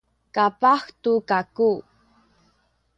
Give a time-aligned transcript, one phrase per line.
[0.35, 1.71] kapah tu kaku